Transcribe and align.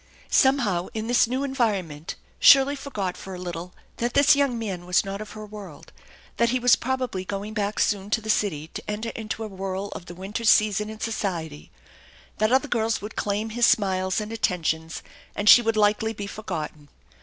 Somehow 0.31 0.87
in 0.95 1.05
the 1.05 1.25
new 1.29 1.43
environment 1.43 2.15
Shirley 2.39 2.75
forgot 2.75 3.15
for 3.15 3.35
a 3.35 3.39
little 3.39 3.75
that 3.97 4.15
this 4.15 4.35
young 4.35 4.57
man 4.57 4.87
was 4.87 5.05
not 5.05 5.21
of 5.21 5.33
her 5.33 5.45
world, 5.45 5.93
that 6.37 6.49
he 6.49 6.57
was 6.57 6.75
probably 6.75 7.23
going 7.23 7.53
back 7.53 7.77
soon 7.77 8.09
to 8.09 8.19
the 8.19 8.27
city 8.31 8.67
to 8.69 8.89
enter 8.89 9.09
into 9.09 9.43
a 9.43 9.47
whirl 9.47 9.89
of 9.89 10.07
the 10.07 10.15
winter's 10.15 10.49
season 10.49 10.89
in 10.89 10.99
society, 10.99 11.69
that 12.39 12.51
other 12.51 12.67
girls 12.67 12.99
would 12.99 13.15
claim 13.15 13.51
hia 13.51 13.61
smiles 13.61 14.19
and 14.19 14.33
attentions, 14.33 15.03
and 15.35 15.47
she 15.47 15.61
would 15.61 15.77
likely 15.77 16.13
be 16.13 16.25
forgotten. 16.25 16.89